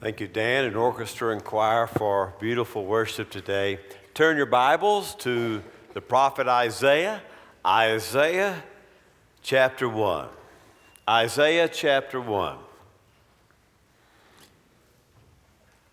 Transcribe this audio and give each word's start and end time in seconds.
Thank 0.00 0.18
you, 0.20 0.28
Dan 0.28 0.64
and 0.64 0.76
orchestra 0.76 1.30
and 1.30 1.44
choir, 1.44 1.86
for 1.86 2.32
beautiful 2.40 2.86
worship 2.86 3.28
today. 3.28 3.80
Turn 4.14 4.38
your 4.38 4.46
Bibles 4.46 5.14
to 5.16 5.62
the 5.92 6.00
prophet 6.00 6.48
Isaiah, 6.48 7.20
Isaiah 7.66 8.62
chapter 9.42 9.90
1. 9.90 10.28
Isaiah 11.06 11.68
chapter 11.68 12.18
1. 12.18 12.56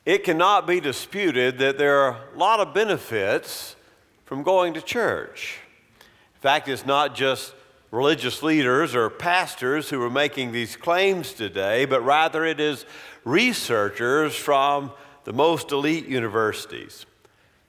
It 0.05 0.23
cannot 0.23 0.65
be 0.65 0.79
disputed 0.79 1.57
that 1.57 1.77
there 1.77 1.99
are 1.99 2.17
a 2.33 2.37
lot 2.37 2.61
of 2.61 2.73
benefits 2.73 3.75
from 4.23 4.41
going 4.41 4.73
to 4.75 4.81
church. 4.81 5.59
In 6.35 6.39
fact, 6.39 6.69
it's 6.69 6.85
not 6.85 7.13
just 7.13 7.53
religious 7.91 8.43
leaders 8.43 8.95
or 8.95 9.09
pastors 9.09 9.89
who 9.89 10.01
are 10.01 10.09
making 10.09 10.51
these 10.51 10.75
claims 10.75 11.33
today, 11.33 11.85
but 11.85 12.03
rather 12.03 12.45
it 12.45 12.59
is 12.59 12.85
researchers 13.23 14.35
from 14.35 14.91
the 15.23 15.33
most 15.33 15.71
elite 15.71 16.07
universities. 16.07 17.05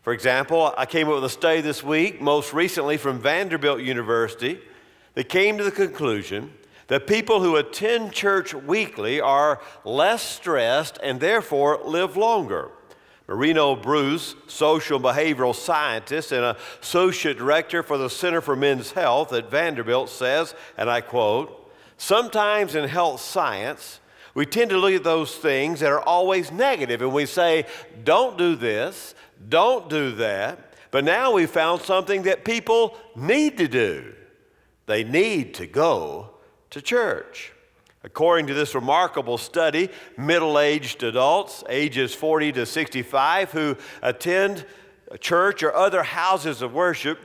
For 0.02 0.12
example, 0.12 0.72
I 0.76 0.86
came 0.86 1.08
up 1.08 1.14
with 1.14 1.24
a 1.24 1.28
study 1.28 1.60
this 1.60 1.82
week, 1.82 2.20
most 2.20 2.52
recently 2.52 2.96
from 2.96 3.20
Vanderbilt 3.20 3.80
University, 3.80 4.60
that 5.14 5.28
came 5.28 5.58
to 5.58 5.64
the 5.64 5.70
conclusion 5.70 6.52
that 6.86 7.06
people 7.06 7.42
who 7.42 7.56
attend 7.56 8.12
church 8.12 8.54
weekly 8.54 9.20
are 9.20 9.60
less 9.84 10.22
stressed 10.22 10.98
and 11.02 11.20
therefore 11.20 11.80
live 11.84 12.16
longer. 12.16 12.70
Marino 13.28 13.76
Bruce, 13.76 14.34
social 14.46 14.98
behavioral 14.98 15.54
scientist 15.54 16.32
and 16.32 16.56
associate 16.80 17.36
director 17.36 17.82
for 17.82 17.98
the 17.98 18.08
Center 18.08 18.40
for 18.40 18.56
Men's 18.56 18.92
Health 18.92 19.34
at 19.34 19.50
Vanderbilt, 19.50 20.08
says, 20.08 20.54
and 20.78 20.88
I 20.88 21.02
quote, 21.02 21.54
Sometimes 21.98 22.74
in 22.74 22.88
health 22.88 23.20
science, 23.20 24.00
we 24.34 24.46
tend 24.46 24.70
to 24.70 24.78
look 24.78 24.94
at 24.94 25.04
those 25.04 25.34
things 25.36 25.80
that 25.80 25.90
are 25.90 26.00
always 26.00 26.52
negative 26.52 27.02
and 27.02 27.12
we 27.12 27.26
say, 27.26 27.66
don't 28.04 28.38
do 28.38 28.54
this, 28.54 29.14
don't 29.48 29.90
do 29.90 30.12
that. 30.12 30.74
But 30.90 31.04
now 31.04 31.32
we 31.32 31.46
found 31.46 31.82
something 31.82 32.22
that 32.22 32.44
people 32.44 32.96
need 33.14 33.58
to 33.58 33.68
do. 33.68 34.14
They 34.86 35.04
need 35.04 35.54
to 35.54 35.66
go 35.66 36.30
to 36.70 36.80
church. 36.80 37.52
According 38.04 38.46
to 38.46 38.54
this 38.54 38.74
remarkable 38.74 39.36
study, 39.38 39.88
middle 40.16 40.58
aged 40.58 41.02
adults, 41.02 41.64
ages 41.68 42.14
40 42.14 42.52
to 42.52 42.64
65, 42.64 43.52
who 43.52 43.76
attend 44.02 44.64
church 45.20 45.62
or 45.62 45.74
other 45.74 46.02
houses 46.02 46.62
of 46.62 46.72
worship, 46.72 47.18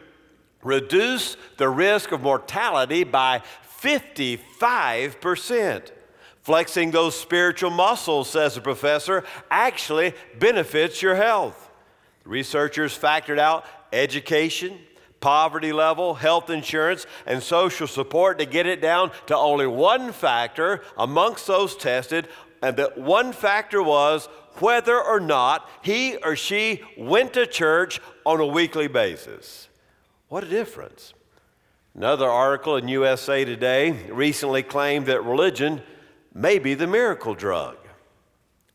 reduce 0.64 1.38
the 1.58 1.70
risk 1.70 2.12
of 2.12 2.22
mortality 2.22 3.04
by 3.04 3.42
55%. 3.82 5.92
Flexing 6.42 6.92
those 6.92 7.18
spiritual 7.18 7.70
muscles, 7.70 8.30
says 8.30 8.56
the 8.56 8.62
professor, 8.62 9.24
actually 9.52 10.14
benefits 10.40 11.02
your 11.02 11.16
health. 11.16 11.70
The 12.24 12.30
researchers 12.30 12.98
factored 12.98 13.40
out 13.40 13.66
education, 13.94 14.80
poverty 15.24 15.72
level, 15.72 16.16
health 16.16 16.50
insurance, 16.50 17.08
and 17.26 17.42
social 17.42 17.88
support 17.88 18.38
to 18.38 18.46
get 18.46 18.66
it 18.66 18.82
down 18.82 19.10
to 19.26 19.38
only 19.38 19.66
one 19.66 20.12
factor 20.12 20.84
amongst 20.98 21.48
those 21.48 21.78
tested, 21.78 22.28
and 22.62 22.76
that 22.76 22.98
one 22.98 23.32
factor 23.32 23.82
was 23.82 24.28
whether 24.60 25.02
or 25.02 25.22
not 25.22 25.70
he 25.82 26.18
or 26.18 26.36
she 26.36 26.82
went 26.98 27.32
to 27.34 27.48
church 27.48 28.02
on 28.26 28.42
a 28.42 28.46
weekly 28.46 28.90
basis. 28.90 29.70
What 30.28 30.44
a 30.44 30.50
difference. 30.50 31.14
Another 31.96 32.30
article 32.30 32.76
in 32.76 32.90
USA 32.90 33.46
Today 33.46 33.92
recently 34.12 34.62
claimed 34.62 35.06
that 35.06 35.24
religion 35.24 35.82
may 36.34 36.60
be 36.60 36.74
the 36.74 36.88
miracle 36.88 37.34
drug. 37.34 37.78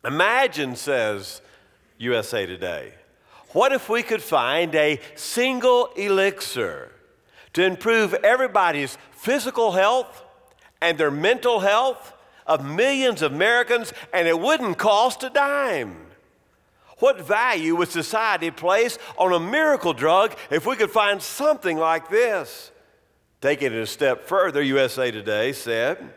Imagine, 0.03 0.77
says 0.77 1.43
USA 1.99 2.47
Today, 2.47 2.95
what 3.53 3.73
if 3.73 3.89
we 3.89 4.03
could 4.03 4.23
find 4.23 4.75
a 4.75 5.01
single 5.15 5.87
elixir 5.97 6.93
to 7.55 7.65
improve 7.65 8.15
everybody's 8.15 8.99
physical 9.11 9.72
health 9.72 10.25
and 10.81 10.99
their 10.99 11.11
mental 11.11 11.61
health 11.61 12.12
of 12.47 12.65
millions 12.65 13.22
of 13.22 13.33
Americans 13.33 13.93
and 14.12 14.28
it 14.28 14.39
wouldn't 14.39 14.78
cost 14.78 15.22
a 15.22 15.31
dime? 15.31 15.97
What 16.99 17.21
value 17.21 17.77
would 17.77 17.89
society 17.89 18.50
place 18.50 18.99
on 19.17 19.33
a 19.33 19.39
miracle 19.39 19.93
drug 19.93 20.37
if 20.51 20.67
we 20.67 20.77
could 20.77 20.91
find 20.91 21.22
something 21.22 21.77
like 21.77 22.09
this? 22.09 22.72
Taking 23.41 23.72
it 23.72 23.78
a 23.78 23.87
step 23.87 24.27
further, 24.27 24.61
USA 24.61 25.11
Today 25.12 25.53
said, 25.53 26.12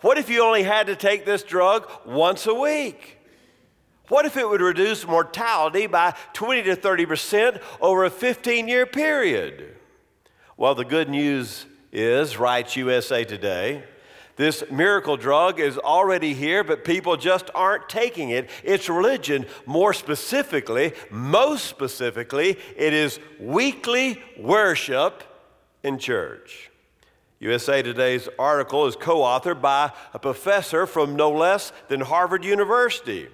What 0.00 0.18
if 0.18 0.28
you 0.28 0.42
only 0.42 0.64
had 0.64 0.88
to 0.88 0.96
take 0.96 1.24
this 1.24 1.44
drug 1.44 1.88
once 2.04 2.46
a 2.46 2.54
week? 2.54 3.15
What 4.08 4.24
if 4.24 4.36
it 4.36 4.48
would 4.48 4.60
reduce 4.60 5.06
mortality 5.06 5.86
by 5.86 6.14
20 6.32 6.62
to 6.64 6.76
30% 6.76 7.60
over 7.80 8.04
a 8.04 8.10
15 8.10 8.68
year 8.68 8.86
period? 8.86 9.74
Well, 10.56 10.74
the 10.74 10.84
good 10.84 11.08
news 11.08 11.66
is, 11.92 12.38
writes 12.38 12.76
USA 12.76 13.24
Today, 13.24 13.84
this 14.36 14.62
miracle 14.70 15.16
drug 15.16 15.58
is 15.58 15.78
already 15.78 16.34
here, 16.34 16.62
but 16.62 16.84
people 16.84 17.16
just 17.16 17.50
aren't 17.54 17.88
taking 17.88 18.30
it. 18.30 18.50
It's 18.62 18.88
religion. 18.88 19.46
More 19.64 19.94
specifically, 19.94 20.92
most 21.10 21.64
specifically, 21.64 22.58
it 22.76 22.92
is 22.92 23.18
weekly 23.40 24.22
worship 24.38 25.24
in 25.82 25.98
church. 25.98 26.70
USA 27.40 27.82
Today's 27.82 28.28
article 28.38 28.86
is 28.86 28.94
co 28.94 29.20
authored 29.20 29.62
by 29.62 29.92
a 30.12 30.18
professor 30.18 30.86
from 30.86 31.16
no 31.16 31.30
less 31.30 31.72
than 31.88 32.00
Harvard 32.00 32.44
University. 32.44 33.28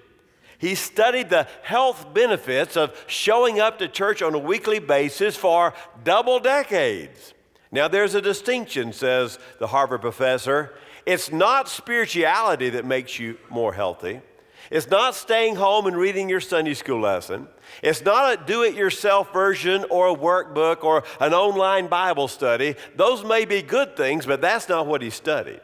He 0.57 0.75
studied 0.75 1.29
the 1.29 1.47
health 1.63 2.13
benefits 2.13 2.77
of 2.77 2.95
showing 3.07 3.59
up 3.59 3.79
to 3.79 3.87
church 3.87 4.21
on 4.21 4.33
a 4.33 4.39
weekly 4.39 4.79
basis 4.79 5.35
for 5.35 5.73
double 6.03 6.39
decades. 6.39 7.33
Now, 7.71 7.87
there's 7.87 8.15
a 8.15 8.21
distinction, 8.21 8.93
says 8.93 9.39
the 9.59 9.67
Harvard 9.67 10.01
professor. 10.01 10.75
It's 11.05 11.31
not 11.31 11.67
spirituality 11.67 12.69
that 12.71 12.85
makes 12.85 13.19
you 13.19 13.37
more 13.49 13.73
healthy. 13.73 14.21
It's 14.69 14.89
not 14.89 15.15
staying 15.15 15.55
home 15.55 15.87
and 15.87 15.95
reading 15.95 16.29
your 16.29 16.39
Sunday 16.39 16.73
school 16.73 17.01
lesson. 17.01 17.47
It's 17.81 18.01
not 18.01 18.33
a 18.33 18.45
do 18.45 18.63
it 18.63 18.75
yourself 18.75 19.33
version 19.33 19.85
or 19.89 20.07
a 20.07 20.15
workbook 20.15 20.83
or 20.83 21.03
an 21.19 21.33
online 21.33 21.87
Bible 21.87 22.27
study. 22.27 22.75
Those 22.95 23.23
may 23.23 23.45
be 23.45 23.61
good 23.61 23.97
things, 23.97 24.25
but 24.25 24.39
that's 24.39 24.69
not 24.69 24.87
what 24.87 25.01
he 25.01 25.09
studied. 25.09 25.61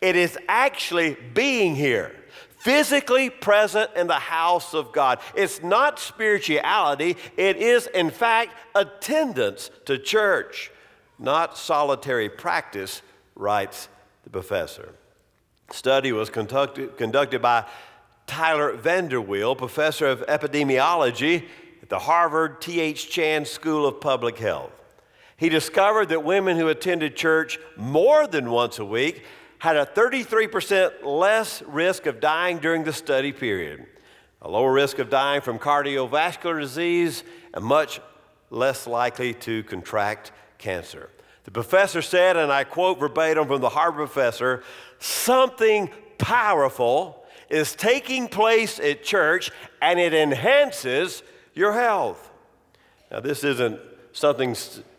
It 0.00 0.16
is 0.16 0.38
actually 0.48 1.16
being 1.32 1.74
here 1.74 2.14
physically 2.64 3.28
present 3.28 3.90
in 3.94 4.06
the 4.06 4.14
house 4.14 4.72
of 4.72 4.90
God. 4.90 5.18
It's 5.34 5.62
not 5.62 5.98
spirituality, 5.98 7.18
it 7.36 7.58
is, 7.58 7.86
in 7.88 8.08
fact, 8.08 8.54
attendance 8.74 9.70
to 9.84 9.98
church, 9.98 10.70
not 11.18 11.58
solitary 11.58 12.30
practice, 12.30 13.02
writes 13.34 13.90
the 14.22 14.30
professor. 14.30 14.94
Study 15.70 16.10
was 16.10 16.30
conducted, 16.30 16.96
conducted 16.96 17.42
by 17.42 17.66
Tyler 18.26 18.74
VanderWeele, 18.74 19.58
professor 19.58 20.06
of 20.06 20.20
epidemiology 20.26 21.44
at 21.82 21.90
the 21.90 21.98
Harvard 21.98 22.62
T.H. 22.62 23.10
Chan 23.10 23.44
School 23.44 23.86
of 23.86 24.00
Public 24.00 24.38
Health. 24.38 24.72
He 25.36 25.50
discovered 25.50 26.08
that 26.08 26.24
women 26.24 26.56
who 26.56 26.68
attended 26.68 27.14
church 27.14 27.58
more 27.76 28.26
than 28.26 28.50
once 28.50 28.78
a 28.78 28.86
week 28.86 29.22
had 29.64 29.78
a 29.78 29.86
33% 29.86 31.04
less 31.04 31.62
risk 31.62 32.04
of 32.04 32.20
dying 32.20 32.58
during 32.58 32.84
the 32.84 32.92
study 32.92 33.32
period, 33.32 33.86
a 34.42 34.50
lower 34.50 34.70
risk 34.70 34.98
of 34.98 35.08
dying 35.08 35.40
from 35.40 35.58
cardiovascular 35.58 36.60
disease, 36.60 37.24
and 37.54 37.64
much 37.64 37.98
less 38.50 38.86
likely 38.86 39.32
to 39.32 39.62
contract 39.64 40.32
cancer. 40.58 41.08
The 41.44 41.50
professor 41.50 42.02
said, 42.02 42.36
and 42.36 42.52
I 42.52 42.64
quote 42.64 43.00
verbatim 43.00 43.46
from 43.46 43.62
the 43.62 43.70
Harvard 43.70 44.10
professor 44.10 44.62
something 44.98 45.90
powerful 46.18 47.24
is 47.48 47.74
taking 47.74 48.28
place 48.28 48.78
at 48.78 49.02
church 49.02 49.50
and 49.80 49.98
it 49.98 50.12
enhances 50.12 51.22
your 51.54 51.72
health. 51.72 52.30
Now, 53.10 53.20
this 53.20 53.42
isn't 53.42 53.80
something 54.12 54.54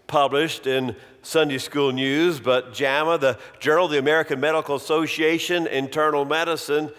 published 0.08 0.68
in 0.68 0.96
Sunday 1.22 1.58
School 1.58 1.92
News, 1.92 2.40
but 2.40 2.74
JAMA, 2.74 3.18
the 3.18 3.40
Journal 3.60 3.86
of 3.86 3.92
the 3.92 3.98
American 3.98 4.40
Medical 4.40 4.76
Association, 4.76 5.66
Internal 5.68 6.24
Medicine, 6.24 6.92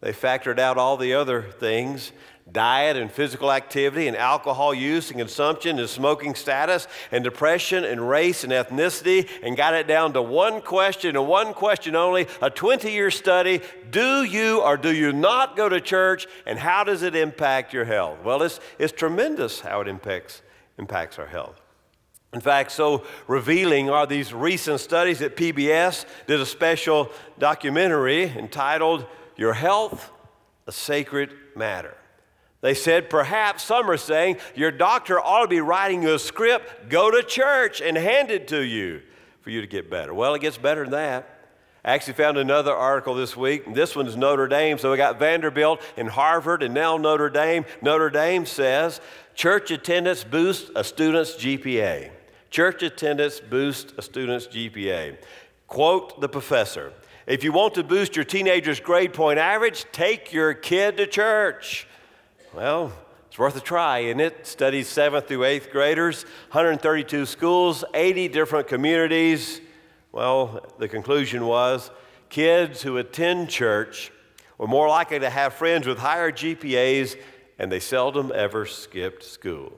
they 0.00 0.12
factored 0.12 0.58
out 0.58 0.78
all 0.78 0.96
the 0.96 1.14
other 1.14 1.42
things. 1.42 2.12
Diet 2.50 2.96
and 2.96 3.10
physical 3.10 3.50
activity 3.50 4.06
and 4.06 4.16
alcohol 4.16 4.72
use 4.72 5.10
and 5.10 5.18
consumption 5.18 5.80
and 5.80 5.88
smoking 5.88 6.36
status 6.36 6.86
and 7.10 7.24
depression 7.24 7.84
and 7.84 8.08
race 8.08 8.44
and 8.44 8.52
ethnicity 8.52 9.28
and 9.42 9.56
got 9.56 9.74
it 9.74 9.88
down 9.88 10.12
to 10.12 10.22
one 10.22 10.62
question 10.62 11.16
and 11.16 11.26
one 11.26 11.52
question 11.52 11.96
only 11.96 12.28
a 12.40 12.48
20 12.48 12.92
year 12.92 13.10
study. 13.10 13.62
Do 13.90 14.22
you 14.22 14.62
or 14.62 14.76
do 14.76 14.94
you 14.94 15.12
not 15.12 15.56
go 15.56 15.68
to 15.68 15.80
church 15.80 16.28
and 16.46 16.56
how 16.56 16.84
does 16.84 17.02
it 17.02 17.16
impact 17.16 17.72
your 17.72 17.84
health? 17.84 18.22
Well 18.22 18.40
it's, 18.42 18.60
it's 18.78 18.92
tremendous 18.92 19.58
how 19.58 19.80
it 19.80 19.88
impacts, 19.88 20.42
impacts 20.78 21.18
our 21.18 21.26
health 21.26 21.60
in 22.32 22.40
fact, 22.40 22.72
so 22.72 23.04
revealing 23.26 23.88
are 23.88 24.06
these 24.06 24.34
recent 24.34 24.80
studies 24.80 25.20
that 25.20 25.36
PBS 25.36 26.04
did 26.26 26.40
a 26.40 26.46
special 26.46 27.10
documentary 27.38 28.24
entitled 28.24 29.06
Your 29.36 29.54
Health 29.54 30.10
a 30.66 30.72
sacred 30.72 31.32
matter. 31.54 31.96
They 32.60 32.74
said, 32.74 33.08
perhaps 33.08 33.62
some 33.62 33.88
are 33.90 33.96
saying, 33.96 34.38
your 34.54 34.72
doctor 34.72 35.20
ought 35.20 35.42
to 35.42 35.48
be 35.48 35.60
writing 35.60 36.02
you 36.02 36.14
a 36.14 36.18
script, 36.18 36.88
go 36.88 37.10
to 37.10 37.22
church 37.22 37.80
and 37.80 37.96
hand 37.96 38.30
it 38.30 38.48
to 38.48 38.60
you 38.60 39.02
for 39.42 39.50
you 39.50 39.60
to 39.60 39.66
get 39.66 39.88
better. 39.88 40.12
Well, 40.12 40.34
it 40.34 40.40
gets 40.40 40.58
better 40.58 40.82
than 40.82 40.92
that. 40.92 41.32
I 41.84 41.94
actually 41.94 42.14
found 42.14 42.36
another 42.36 42.74
article 42.74 43.14
this 43.14 43.36
week. 43.36 43.72
This 43.72 43.94
one's 43.94 44.16
Notre 44.16 44.48
Dame. 44.48 44.76
So 44.78 44.90
we 44.90 44.96
got 44.96 45.20
Vanderbilt 45.20 45.80
and 45.96 46.08
Harvard 46.08 46.64
and 46.64 46.74
now 46.74 46.96
Notre 46.96 47.30
Dame. 47.30 47.64
Notre 47.80 48.10
Dame 48.10 48.44
says 48.44 49.00
church 49.36 49.70
attendance 49.70 50.24
boosts 50.24 50.68
a 50.74 50.82
student's 50.82 51.36
GPA. 51.36 52.10
Church 52.56 52.82
attendance 52.82 53.38
boosts 53.38 53.92
a 53.98 54.00
student's 54.00 54.46
GPA. 54.46 55.18
Quote 55.66 56.18
the 56.22 56.28
professor 56.30 56.94
If 57.26 57.44
you 57.44 57.52
want 57.52 57.74
to 57.74 57.84
boost 57.84 58.16
your 58.16 58.24
teenager's 58.24 58.80
grade 58.80 59.12
point 59.12 59.38
average, 59.38 59.84
take 59.92 60.32
your 60.32 60.54
kid 60.54 60.96
to 60.96 61.06
church. 61.06 61.86
Well, 62.54 62.94
it's 63.26 63.38
worth 63.38 63.58
a 63.58 63.60
try, 63.60 63.98
isn't 63.98 64.20
it? 64.20 64.46
Studies 64.46 64.88
seventh 64.88 65.28
through 65.28 65.44
eighth 65.44 65.70
graders, 65.70 66.22
132 66.52 67.26
schools, 67.26 67.84
80 67.92 68.28
different 68.28 68.68
communities. 68.68 69.60
Well, 70.10 70.64
the 70.78 70.88
conclusion 70.88 71.44
was 71.44 71.90
kids 72.30 72.80
who 72.80 72.96
attend 72.96 73.50
church 73.50 74.10
were 74.56 74.66
more 74.66 74.88
likely 74.88 75.18
to 75.18 75.28
have 75.28 75.52
friends 75.52 75.86
with 75.86 75.98
higher 75.98 76.32
GPAs, 76.32 77.18
and 77.58 77.70
they 77.70 77.80
seldom 77.80 78.32
ever 78.34 78.64
skipped 78.64 79.24
school. 79.24 79.74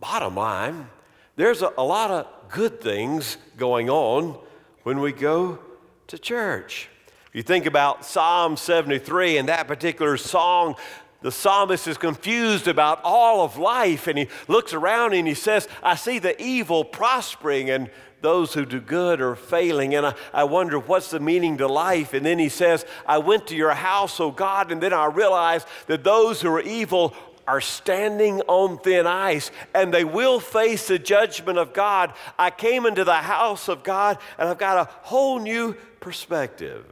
Bottom 0.00 0.36
line, 0.36 0.88
there's 1.36 1.62
a, 1.62 1.72
a 1.76 1.84
lot 1.84 2.10
of 2.10 2.26
good 2.50 2.80
things 2.80 3.36
going 3.56 3.90
on 3.90 4.38
when 4.82 5.00
we 5.00 5.12
go 5.12 5.58
to 6.06 6.18
church. 6.18 6.88
If 7.28 7.34
you 7.34 7.42
think 7.42 7.66
about 7.66 8.04
Psalm 8.04 8.56
73 8.56 9.38
and 9.38 9.48
that 9.48 9.66
particular 9.66 10.16
song, 10.16 10.76
the 11.22 11.32
psalmist 11.32 11.88
is 11.88 11.96
confused 11.96 12.68
about 12.68 13.00
all 13.02 13.44
of 13.44 13.56
life 13.56 14.06
and 14.06 14.18
he 14.18 14.28
looks 14.46 14.74
around 14.74 15.14
and 15.14 15.26
he 15.26 15.34
says, 15.34 15.66
I 15.82 15.96
see 15.96 16.18
the 16.18 16.40
evil 16.40 16.84
prospering 16.84 17.70
and 17.70 17.90
those 18.20 18.54
who 18.54 18.64
do 18.64 18.80
good 18.80 19.20
are 19.20 19.34
failing. 19.34 19.94
And 19.94 20.06
I, 20.06 20.14
I 20.32 20.44
wonder 20.44 20.78
what's 20.78 21.10
the 21.10 21.20
meaning 21.20 21.58
to 21.58 21.66
life. 21.66 22.14
And 22.14 22.24
then 22.24 22.38
he 22.38 22.48
says, 22.48 22.86
I 23.06 23.18
went 23.18 23.46
to 23.48 23.56
your 23.56 23.72
house, 23.72 24.20
O 24.20 24.30
God, 24.30 24.70
and 24.70 24.82
then 24.82 24.92
I 24.92 25.06
realized 25.06 25.66
that 25.86 26.04
those 26.04 26.40
who 26.40 26.48
are 26.50 26.60
evil 26.60 27.14
are 27.46 27.60
standing 27.60 28.40
on 28.42 28.78
thin 28.78 29.06
ice 29.06 29.50
and 29.74 29.92
they 29.92 30.04
will 30.04 30.40
face 30.40 30.88
the 30.88 30.98
judgment 30.98 31.58
of 31.58 31.72
God. 31.72 32.12
I 32.38 32.50
came 32.50 32.86
into 32.86 33.04
the 33.04 33.14
house 33.14 33.68
of 33.68 33.82
God 33.82 34.18
and 34.38 34.48
I've 34.48 34.58
got 34.58 34.88
a 34.88 34.90
whole 35.02 35.38
new 35.38 35.74
perspective. 36.00 36.84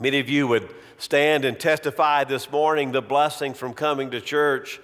Many 0.00 0.18
of 0.18 0.28
you 0.28 0.48
would 0.48 0.68
stand 0.98 1.44
and 1.44 1.58
testify 1.58 2.24
this 2.24 2.50
morning 2.50 2.92
the 2.92 3.02
blessing 3.02 3.54
from 3.54 3.74
coming 3.74 4.10
to 4.10 4.20
church. 4.20 4.80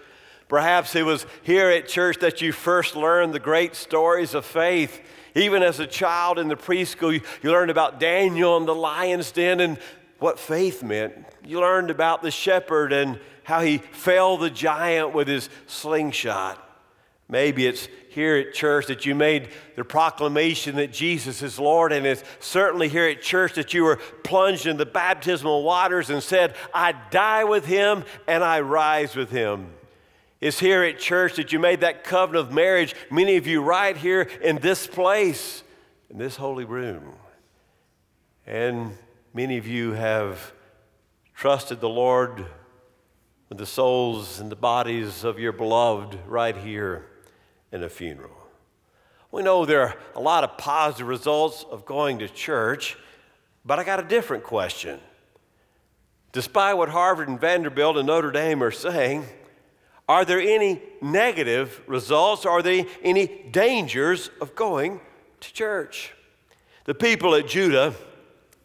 Perhaps 0.48 0.96
it 0.96 1.04
was 1.04 1.26
here 1.42 1.68
at 1.68 1.88
church 1.88 2.18
that 2.20 2.40
you 2.40 2.52
first 2.52 2.96
learned 2.96 3.34
the 3.34 3.40
great 3.40 3.74
stories 3.74 4.34
of 4.34 4.44
faith. 4.46 5.00
Even 5.34 5.62
as 5.62 5.78
a 5.78 5.86
child 5.86 6.38
in 6.38 6.48
the 6.48 6.56
preschool, 6.56 7.22
you, 7.42 7.50
learned 7.50 7.70
about 7.70 8.00
Daniel 8.00 8.56
and 8.56 8.66
the 8.66 8.74
lion's 8.74 9.30
den 9.30 9.60
and 9.60 9.78
what 10.18 10.38
faith 10.38 10.82
meant. 10.82 11.14
You 11.44 11.60
learned 11.60 11.90
about 11.90 12.22
the 12.22 12.30
shepherd 12.30 12.92
and 12.92 13.18
how 13.44 13.60
he 13.60 13.78
felled 13.78 14.40
the 14.40 14.50
giant 14.50 15.14
with 15.14 15.28
his 15.28 15.48
slingshot. 15.66 16.64
Maybe 17.30 17.66
it's 17.66 17.88
here 18.10 18.36
at 18.36 18.54
church 18.54 18.86
that 18.86 19.04
you 19.04 19.14
made 19.14 19.50
the 19.76 19.84
proclamation 19.84 20.76
that 20.76 20.92
Jesus 20.92 21.42
is 21.42 21.58
Lord, 21.58 21.92
and 21.92 22.06
it's 22.06 22.24
certainly 22.40 22.88
here 22.88 23.06
at 23.06 23.20
church 23.20 23.54
that 23.54 23.74
you 23.74 23.84
were 23.84 23.96
plunged 24.24 24.66
in 24.66 24.78
the 24.78 24.86
baptismal 24.86 25.62
waters 25.62 26.08
and 26.08 26.22
said, 26.22 26.54
I 26.72 26.92
die 27.10 27.44
with 27.44 27.66
him 27.66 28.04
and 28.26 28.42
I 28.42 28.60
rise 28.60 29.14
with 29.14 29.30
him. 29.30 29.74
It's 30.40 30.58
here 30.58 30.82
at 30.84 30.98
church 30.98 31.36
that 31.36 31.52
you 31.52 31.58
made 31.58 31.80
that 31.80 32.04
covenant 32.04 32.46
of 32.46 32.54
marriage, 32.54 32.94
many 33.10 33.36
of 33.36 33.46
you 33.46 33.60
right 33.60 33.96
here 33.96 34.22
in 34.22 34.56
this 34.58 34.86
place, 34.86 35.62
in 36.10 36.16
this 36.16 36.36
holy 36.36 36.64
room. 36.64 37.12
And 38.46 38.96
many 39.34 39.58
of 39.58 39.66
you 39.66 39.92
have 39.92 40.52
trusted 41.34 41.80
the 41.80 41.88
Lord 41.88 42.46
with 43.48 43.58
the 43.58 43.66
souls 43.66 44.40
and 44.40 44.50
the 44.50 44.56
bodies 44.56 45.24
of 45.24 45.38
your 45.38 45.52
beloved 45.52 46.18
right 46.26 46.56
here 46.56 47.06
in 47.72 47.82
a 47.82 47.88
funeral. 47.88 48.36
We 49.30 49.42
know 49.42 49.64
there 49.64 49.82
are 49.82 49.96
a 50.14 50.20
lot 50.20 50.44
of 50.44 50.56
positive 50.56 51.06
results 51.06 51.64
of 51.70 51.84
going 51.84 52.18
to 52.20 52.28
church, 52.28 52.96
but 53.64 53.78
I 53.78 53.84
got 53.84 54.00
a 54.00 54.02
different 54.02 54.42
question. 54.42 55.00
Despite 56.32 56.76
what 56.76 56.88
Harvard 56.88 57.28
and 57.28 57.40
Vanderbilt 57.40 57.96
and 57.96 58.06
Notre 58.06 58.30
Dame 58.30 58.62
are 58.62 58.70
saying, 58.70 59.26
are 60.08 60.24
there 60.24 60.40
any 60.40 60.82
negative 61.02 61.82
results? 61.86 62.46
Are 62.46 62.62
there 62.62 62.86
any 63.02 63.48
dangers 63.50 64.30
of 64.40 64.54
going 64.54 65.00
to 65.40 65.52
church? 65.52 66.14
The 66.84 66.94
people 66.94 67.34
at 67.34 67.46
Judah 67.46 67.94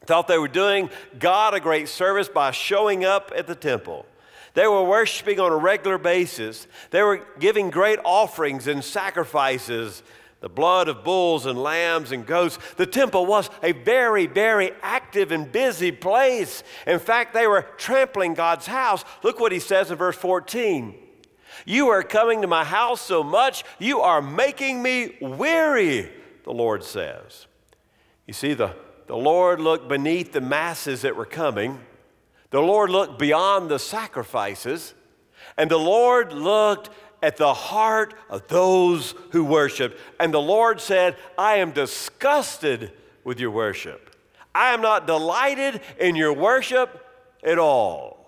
thought 0.06 0.28
they 0.28 0.38
were 0.38 0.48
doing 0.48 0.90
God 1.18 1.54
a 1.54 1.60
great 1.60 1.88
service 1.88 2.28
by 2.28 2.52
showing 2.52 3.06
up 3.06 3.32
at 3.36 3.48
the 3.48 3.56
temple. 3.56 4.06
They 4.54 4.68
were 4.68 4.84
worshiping 4.84 5.40
on 5.40 5.52
a 5.52 5.58
regular 5.58 5.98
basis. 5.98 6.68
They 6.92 7.02
were 7.02 7.26
giving 7.40 7.70
great 7.70 8.00
offerings 8.04 8.68
and 8.68 8.84
sacrifices, 8.84 10.04
the 10.42 10.50
blood 10.50 10.88
of 10.88 11.04
bulls 11.04 11.46
and 11.46 11.62
lambs 11.62 12.12
and 12.12 12.26
goats. 12.26 12.60
The 12.76 12.86
temple 12.86 13.26
was 13.26 13.50
a 13.64 13.72
very, 13.72 14.28
very 14.28 14.72
active 14.82 15.32
and 15.32 15.52
busy 15.52 15.92
place. 15.92 16.64
In 16.86 17.00
fact, 17.00 17.34
they 17.34 17.48
were 17.48 17.66
trampling 17.78 18.36
God's 18.36 18.68
house. 18.68 19.04
Look 19.24 19.40
what 19.40 19.52
he 19.52 19.60
says 19.60 19.90
in 19.90 19.98
verse 19.98 20.18
14. 20.18 21.00
You 21.66 21.88
are 21.88 22.04
coming 22.04 22.42
to 22.42 22.48
my 22.48 22.64
house 22.64 23.02
so 23.02 23.24
much, 23.24 23.64
you 23.80 24.02
are 24.02 24.22
making 24.22 24.84
me 24.84 25.18
weary, 25.22 26.12
the 26.44 26.52
Lord 26.52 26.84
says. 26.84 27.48
You 28.28 28.34
see, 28.34 28.54
the, 28.54 28.76
the 29.08 29.16
Lord 29.16 29.60
looked 29.60 29.88
beneath 29.88 30.32
the 30.32 30.42
masses 30.42 31.02
that 31.02 31.16
were 31.16 31.26
coming 31.26 31.80
the 32.54 32.62
Lord 32.62 32.92
looked 32.92 33.18
beyond 33.18 33.72
the 33.72 33.80
sacrifices, 33.80 34.94
and 35.58 35.72
the 35.72 35.80
Lord 35.80 36.34
looked 36.34 36.92
at 37.24 37.36
the 37.36 37.52
heart 37.52 38.14
of 38.30 38.48
those 38.48 39.16
who 39.32 39.44
worship. 39.44 39.98
And 40.20 40.32
the 40.32 40.40
Lord 40.40 40.80
said, 40.80 41.16
I 41.36 41.56
am 41.56 41.72
disgusted 41.72 42.92
with 43.24 43.40
your 43.40 43.50
worship. 43.50 44.16
I 44.54 44.72
am 44.72 44.82
not 44.82 45.08
delighted 45.08 45.82
in 46.00 46.16
your 46.16 46.32
worship 46.32 47.04
at 47.44 47.58
all. 47.58 48.24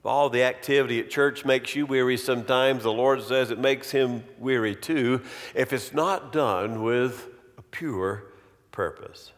If 0.00 0.06
all 0.06 0.28
the 0.28 0.42
activity 0.42 0.98
at 0.98 1.10
church 1.10 1.44
makes 1.44 1.76
you 1.76 1.86
weary 1.86 2.16
sometimes, 2.16 2.82
the 2.82 2.92
Lord 2.92 3.22
says 3.22 3.52
it 3.52 3.60
makes 3.60 3.92
him 3.92 4.24
weary 4.40 4.74
too 4.74 5.22
if 5.54 5.72
it's 5.72 5.92
not 5.92 6.32
done 6.32 6.82
with 6.82 7.28
a 7.56 7.62
pure 7.62 8.24
purpose. 8.78 9.32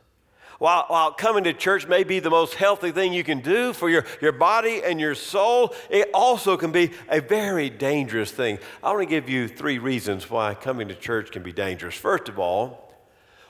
While, 0.58 0.84
while 0.88 1.12
coming 1.12 1.44
to 1.44 1.54
church 1.54 1.88
may 1.88 2.04
be 2.04 2.18
the 2.20 2.28
most 2.28 2.56
healthy 2.56 2.92
thing 2.92 3.14
you 3.14 3.24
can 3.24 3.40
do 3.40 3.72
for 3.72 3.88
your, 3.88 4.04
your 4.20 4.32
body 4.32 4.82
and 4.84 5.00
your 5.00 5.14
soul, 5.14 5.74
it 5.88 6.10
also 6.12 6.58
can 6.58 6.72
be 6.72 6.90
a 7.08 7.22
very 7.22 7.70
dangerous 7.70 8.30
thing. 8.30 8.58
I 8.82 8.90
want 8.90 9.00
to 9.00 9.06
give 9.06 9.30
you 9.30 9.48
three 9.48 9.78
reasons 9.78 10.28
why 10.28 10.52
coming 10.52 10.88
to 10.88 10.94
church 10.94 11.30
can 11.30 11.42
be 11.42 11.54
dangerous. 11.54 11.94
First 11.94 12.28
of 12.28 12.38
all, 12.38 12.92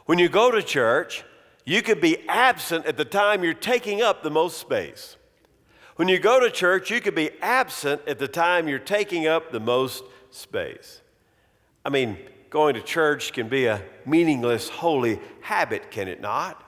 when 0.07 0.21
you 0.21 0.29
go 0.29 0.53
to 0.53 0.63
church, 0.63 1.25
you 1.65 1.83
could 1.83 2.01
be 2.01 2.19
absent 2.29 2.87
at 2.87 2.97
the 2.97 3.05
time 3.05 3.43
you're 3.43 3.53
taking 3.53 4.01
up 4.01 4.23
the 4.23 4.31
most 4.31 4.59
space. 4.59 5.17
When 5.97 6.07
you 6.07 6.21
go 6.21 6.39
to 6.39 6.53
church, 6.53 6.89
you 6.93 7.01
could 7.01 7.17
be 7.17 7.31
absent 7.43 8.03
at 8.07 8.21
the 8.21 8.29
time 8.29 8.69
you're 8.69 8.79
taking 8.79 9.27
up 9.27 9.51
the 9.51 9.59
most 9.59 10.05
space. 10.31 11.01
I 11.85 11.91
mean, 11.91 12.17
going 12.51 12.75
to 12.75 12.83
church 12.83 13.33
can 13.33 13.49
be 13.49 13.67
a 13.67 13.83
meaningless, 14.05 14.69
holy 14.69 15.21
habit, 15.41 15.91
can 15.91 16.09
it 16.09 16.21
not? 16.21 16.63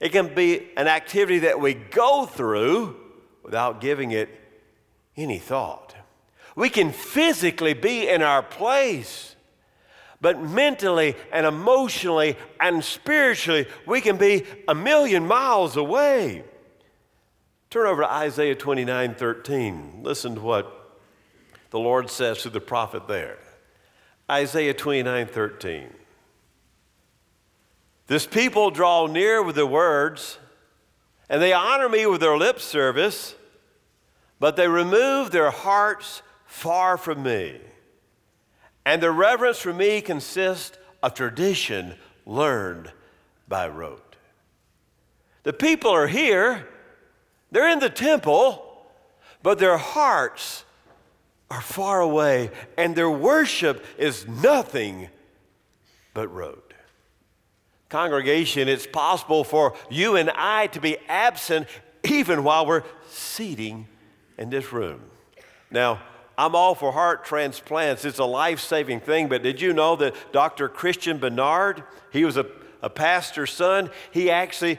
It 0.00 0.12
can 0.12 0.32
be 0.32 0.68
an 0.76 0.86
activity 0.86 1.40
that 1.40 1.60
we 1.60 1.74
go 1.74 2.24
through 2.24 2.96
without 3.42 3.80
giving 3.80 4.12
it 4.12 4.28
any 5.16 5.38
thought. 5.38 5.96
We 6.54 6.68
can 6.70 6.92
physically 6.92 7.74
be 7.74 8.08
in 8.08 8.22
our 8.22 8.42
place, 8.42 9.34
but 10.20 10.40
mentally 10.40 11.16
and 11.32 11.46
emotionally 11.46 12.36
and 12.60 12.82
spiritually, 12.84 13.66
we 13.86 14.00
can 14.00 14.16
be 14.16 14.44
a 14.68 14.74
million 14.74 15.26
miles 15.26 15.76
away. 15.76 16.44
Turn 17.70 17.86
over 17.86 18.02
to 18.02 18.10
Isaiah 18.10 18.54
29 18.54 19.14
13. 19.14 20.00
Listen 20.02 20.36
to 20.36 20.40
what 20.40 21.00
the 21.70 21.78
Lord 21.78 22.08
says 22.08 22.42
to 22.42 22.50
the 22.50 22.60
prophet 22.60 23.06
there. 23.08 23.38
Isaiah 24.30 24.74
29 24.74 25.26
13. 25.26 25.94
This 28.08 28.26
people 28.26 28.70
draw 28.70 29.06
near 29.06 29.42
with 29.42 29.54
their 29.54 29.66
words, 29.66 30.38
and 31.28 31.42
they 31.42 31.52
honor 31.52 31.88
me 31.88 32.06
with 32.06 32.20
their 32.20 32.36
lip 32.36 32.58
service, 32.58 33.34
but 34.40 34.56
they 34.56 34.68
remove 34.68 35.30
their 35.30 35.50
hearts 35.50 36.22
far 36.46 36.96
from 36.96 37.22
me. 37.22 37.60
And 38.86 39.02
their 39.02 39.12
reverence 39.12 39.58
for 39.58 39.74
me 39.74 40.00
consists 40.00 40.78
of 41.02 41.12
tradition 41.12 41.94
learned 42.24 42.92
by 43.46 43.68
rote. 43.68 44.16
The 45.42 45.52
people 45.52 45.90
are 45.90 46.06
here, 46.06 46.66
they're 47.50 47.68
in 47.68 47.78
the 47.78 47.90
temple, 47.90 48.86
but 49.42 49.58
their 49.58 49.78
hearts 49.78 50.64
are 51.50 51.60
far 51.60 52.00
away, 52.00 52.50
and 52.76 52.94
their 52.94 53.10
worship 53.10 53.84
is 53.96 54.26
nothing 54.28 55.08
but 56.14 56.28
road. 56.28 56.62
Congregation, 57.88 58.68
it's 58.68 58.86
possible 58.86 59.44
for 59.44 59.74
you 59.90 60.16
and 60.16 60.30
I 60.34 60.66
to 60.68 60.80
be 60.80 60.98
absent 61.08 61.66
even 62.04 62.44
while 62.44 62.66
we're 62.66 62.82
seating 63.08 63.86
in 64.36 64.50
this 64.50 64.72
room. 64.72 65.00
Now, 65.70 66.00
I'm 66.36 66.54
all 66.54 66.74
for 66.74 66.92
heart 66.92 67.24
transplants. 67.24 68.04
It's 68.04 68.18
a 68.18 68.24
life 68.24 68.60
saving 68.60 69.00
thing, 69.00 69.28
but 69.28 69.42
did 69.42 69.60
you 69.60 69.72
know 69.72 69.96
that 69.96 70.14
Dr. 70.32 70.68
Christian 70.68 71.18
Bernard, 71.18 71.82
he 72.12 72.24
was 72.24 72.36
a, 72.36 72.46
a 72.82 72.88
pastor's 72.88 73.50
son, 73.50 73.90
he 74.10 74.30
actually 74.30 74.78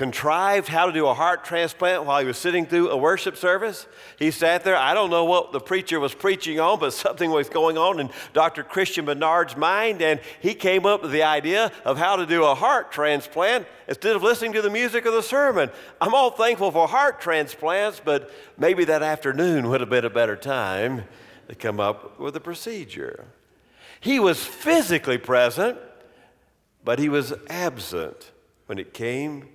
contrived 0.00 0.66
how 0.66 0.86
to 0.86 0.92
do 0.92 1.06
a 1.06 1.12
heart 1.12 1.44
transplant 1.44 2.06
while 2.06 2.18
he 2.18 2.26
was 2.26 2.38
sitting 2.38 2.64
through 2.64 2.88
a 2.88 2.96
worship 2.96 3.36
service. 3.36 3.86
He 4.18 4.30
sat 4.30 4.64
there. 4.64 4.74
I 4.74 4.94
don't 4.94 5.10
know 5.10 5.26
what 5.26 5.52
the 5.52 5.60
preacher 5.60 6.00
was 6.00 6.14
preaching 6.14 6.58
on, 6.58 6.80
but 6.80 6.94
something 6.94 7.30
was 7.30 7.50
going 7.50 7.76
on 7.76 8.00
in 8.00 8.08
Dr. 8.32 8.62
Christian 8.62 9.04
Barnard's 9.04 9.58
mind, 9.58 10.00
and 10.00 10.18
he 10.40 10.54
came 10.54 10.86
up 10.86 11.02
with 11.02 11.12
the 11.12 11.24
idea 11.24 11.70
of 11.84 11.98
how 11.98 12.16
to 12.16 12.24
do 12.24 12.44
a 12.44 12.54
heart 12.54 12.90
transplant 12.90 13.66
instead 13.88 14.16
of 14.16 14.22
listening 14.22 14.54
to 14.54 14.62
the 14.62 14.70
music 14.70 15.04
of 15.04 15.12
the 15.12 15.22
sermon. 15.22 15.68
I'm 16.00 16.14
all 16.14 16.30
thankful 16.30 16.70
for 16.70 16.88
heart 16.88 17.20
transplants, 17.20 18.00
but 18.02 18.32
maybe 18.56 18.86
that 18.86 19.02
afternoon 19.02 19.68
would 19.68 19.82
have 19.82 19.90
been 19.90 20.06
a 20.06 20.08
better 20.08 20.34
time 20.34 21.04
to 21.50 21.54
come 21.54 21.78
up 21.78 22.18
with 22.18 22.34
a 22.36 22.40
procedure. 22.40 23.26
He 24.00 24.18
was 24.18 24.42
physically 24.42 25.18
present, 25.18 25.76
but 26.82 26.98
he 26.98 27.10
was 27.10 27.34
absent 27.50 28.30
when 28.64 28.78
it 28.78 28.94
came 28.94 29.50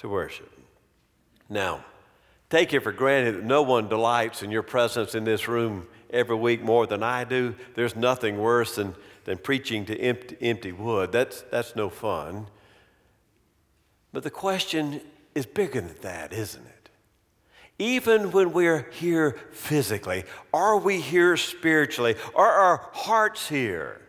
to 0.00 0.08
worship. 0.08 0.50
Now, 1.48 1.84
take 2.48 2.72
it 2.72 2.80
for 2.80 2.92
granted 2.92 3.36
that 3.36 3.44
no 3.44 3.62
one 3.62 3.88
delights 3.88 4.42
in 4.42 4.50
your 4.50 4.62
presence 4.62 5.14
in 5.14 5.24
this 5.24 5.46
room 5.46 5.86
every 6.10 6.36
week 6.36 6.62
more 6.62 6.86
than 6.86 7.02
I 7.02 7.24
do. 7.24 7.54
There's 7.74 7.94
nothing 7.94 8.38
worse 8.38 8.76
than, 8.76 8.94
than 9.24 9.36
preaching 9.36 9.84
to 9.86 9.98
empty, 9.98 10.36
empty 10.40 10.72
wood. 10.72 11.12
That's, 11.12 11.42
that's 11.50 11.76
no 11.76 11.90
fun. 11.90 12.46
But 14.12 14.22
the 14.22 14.30
question 14.30 15.02
is 15.34 15.44
bigger 15.44 15.82
than 15.82 15.96
that, 16.00 16.32
isn't 16.32 16.66
it? 16.66 16.90
Even 17.78 18.32
when 18.32 18.52
we're 18.52 18.90
here 18.92 19.38
physically, 19.52 20.24
are 20.52 20.78
we 20.78 21.00
here 21.00 21.36
spiritually? 21.36 22.14
Are 22.34 22.50
our 22.50 22.88
hearts 22.92 23.48
here? 23.48 24.00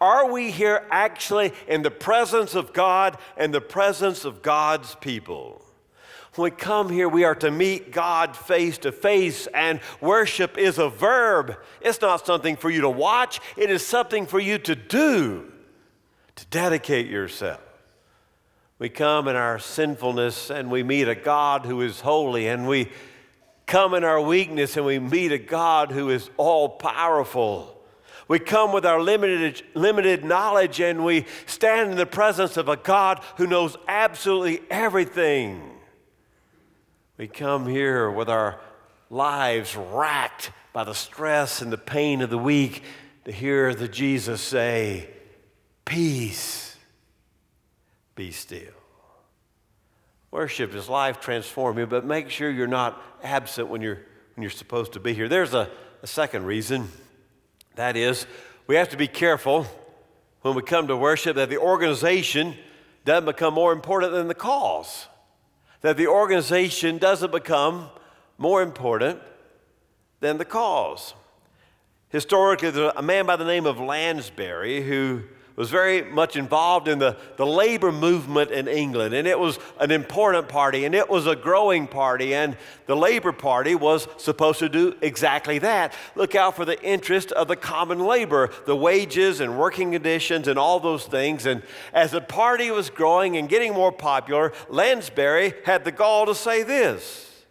Are 0.00 0.30
we 0.30 0.50
here 0.50 0.86
actually 0.90 1.52
in 1.68 1.82
the 1.82 1.90
presence 1.90 2.54
of 2.54 2.72
God 2.72 3.18
and 3.36 3.52
the 3.52 3.60
presence 3.60 4.24
of 4.24 4.42
God's 4.42 4.94
people? 4.96 5.60
When 6.34 6.50
we 6.50 6.56
come 6.56 6.90
here, 6.90 7.08
we 7.08 7.24
are 7.24 7.36
to 7.36 7.50
meet 7.50 7.92
God 7.92 8.36
face 8.36 8.78
to 8.78 8.90
face, 8.90 9.46
and 9.54 9.80
worship 10.00 10.58
is 10.58 10.78
a 10.78 10.88
verb. 10.88 11.56
It's 11.80 12.00
not 12.00 12.26
something 12.26 12.56
for 12.56 12.70
you 12.70 12.80
to 12.80 12.90
watch, 12.90 13.40
it 13.56 13.70
is 13.70 13.86
something 13.86 14.26
for 14.26 14.40
you 14.40 14.58
to 14.58 14.74
do, 14.74 15.52
to 16.34 16.46
dedicate 16.46 17.06
yourself. 17.06 17.60
We 18.80 18.88
come 18.88 19.28
in 19.28 19.36
our 19.36 19.60
sinfulness 19.60 20.50
and 20.50 20.70
we 20.70 20.82
meet 20.82 21.06
a 21.06 21.14
God 21.14 21.64
who 21.64 21.80
is 21.80 22.00
holy, 22.00 22.48
and 22.48 22.66
we 22.66 22.90
come 23.66 23.94
in 23.94 24.02
our 24.02 24.20
weakness 24.20 24.76
and 24.76 24.84
we 24.84 24.98
meet 24.98 25.30
a 25.30 25.38
God 25.38 25.92
who 25.92 26.10
is 26.10 26.30
all 26.36 26.68
powerful. 26.68 27.73
We 28.26 28.38
come 28.38 28.72
with 28.72 28.86
our 28.86 29.00
limited, 29.00 29.62
limited 29.74 30.24
knowledge 30.24 30.80
and 30.80 31.04
we 31.04 31.26
stand 31.46 31.90
in 31.90 31.96
the 31.96 32.06
presence 32.06 32.56
of 32.56 32.68
a 32.68 32.76
God 32.76 33.22
who 33.36 33.46
knows 33.46 33.76
absolutely 33.86 34.62
everything. 34.70 35.62
We 37.16 37.28
come 37.28 37.66
here 37.66 38.10
with 38.10 38.28
our 38.28 38.60
lives 39.10 39.76
racked 39.76 40.50
by 40.72 40.84
the 40.84 40.94
stress 40.94 41.62
and 41.62 41.72
the 41.72 41.78
pain 41.78 42.22
of 42.22 42.30
the 42.30 42.38
week 42.38 42.82
to 43.24 43.32
hear 43.32 43.74
the 43.74 43.88
Jesus 43.88 44.40
say, 44.40 45.08
Peace, 45.84 46.76
be 48.14 48.32
still. 48.32 48.72
Worship 50.30 50.74
is 50.74 50.88
life 50.88 51.20
transforming, 51.20 51.86
but 51.86 52.04
make 52.04 52.30
sure 52.30 52.50
you're 52.50 52.66
not 52.66 53.00
absent 53.22 53.68
when 53.68 53.80
you're, 53.82 54.00
when 54.34 54.42
you're 54.42 54.50
supposed 54.50 54.94
to 54.94 55.00
be 55.00 55.14
here. 55.14 55.28
There's 55.28 55.54
a, 55.54 55.70
a 56.02 56.06
second 56.06 56.44
reason. 56.44 56.88
That 57.76 57.96
is, 57.96 58.26
we 58.66 58.76
have 58.76 58.88
to 58.90 58.96
be 58.96 59.08
careful 59.08 59.66
when 60.42 60.54
we 60.54 60.62
come 60.62 60.86
to 60.88 60.96
worship 60.96 61.36
that 61.36 61.48
the 61.48 61.58
organization 61.58 62.54
doesn't 63.04 63.26
become 63.26 63.54
more 63.54 63.72
important 63.72 64.12
than 64.12 64.28
the 64.28 64.34
cause, 64.34 65.08
that 65.80 65.96
the 65.96 66.06
organization 66.06 66.98
doesn't 66.98 67.32
become 67.32 67.88
more 68.38 68.62
important 68.62 69.20
than 70.20 70.38
the 70.38 70.44
cause. 70.44 71.14
Historically, 72.08 72.70
there's 72.70 72.92
a 72.96 73.02
man 73.02 73.26
by 73.26 73.36
the 73.36 73.44
name 73.44 73.66
of 73.66 73.80
Lansbury 73.80 74.82
who 74.82 75.22
was 75.56 75.70
very 75.70 76.02
much 76.02 76.34
involved 76.34 76.88
in 76.88 76.98
the, 76.98 77.16
the 77.36 77.46
labor 77.46 77.92
movement 77.92 78.50
in 78.50 78.66
England. 78.66 79.14
And 79.14 79.28
it 79.28 79.38
was 79.38 79.58
an 79.78 79.92
important 79.92 80.48
party 80.48 80.84
and 80.84 80.94
it 80.94 81.08
was 81.08 81.28
a 81.28 81.36
growing 81.36 81.86
party. 81.86 82.34
And 82.34 82.56
the 82.86 82.96
Labor 82.96 83.32
Party 83.32 83.74
was 83.74 84.08
supposed 84.16 84.58
to 84.58 84.68
do 84.68 84.96
exactly 85.00 85.58
that 85.60 85.94
look 86.16 86.34
out 86.34 86.56
for 86.56 86.64
the 86.64 86.82
interest 86.82 87.30
of 87.32 87.46
the 87.48 87.56
common 87.56 88.00
labor, 88.00 88.50
the 88.66 88.76
wages 88.76 89.40
and 89.40 89.58
working 89.58 89.92
conditions 89.92 90.48
and 90.48 90.58
all 90.58 90.80
those 90.80 91.06
things. 91.06 91.46
And 91.46 91.62
as 91.92 92.10
the 92.10 92.20
party 92.20 92.70
was 92.70 92.90
growing 92.90 93.36
and 93.36 93.48
getting 93.48 93.72
more 93.72 93.92
popular, 93.92 94.52
Lansbury 94.68 95.54
had 95.64 95.84
the 95.84 95.92
gall 95.92 96.26
to 96.26 96.34
say 96.34 96.64
this 96.64 97.44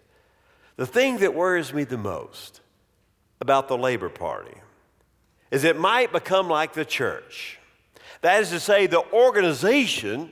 The 0.76 0.86
thing 0.86 1.18
that 1.20 1.34
worries 1.34 1.74
me 1.74 1.86
the 1.86 1.98
most 1.98 2.60
about 3.40 3.70
the 3.70 3.78
Labor 3.78 4.10
Party 4.10 4.58
is 5.52 5.64
it 5.64 5.78
might 5.78 6.12
become 6.12 6.50
like 6.50 6.74
the 6.74 6.86
church. 6.86 7.60
That 8.24 8.40
is 8.42 8.52
to 8.52 8.60
say, 8.62 8.88
the 8.88 9.04
organization 9.12 10.32